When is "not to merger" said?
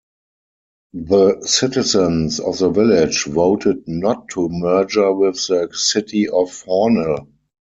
3.87-5.13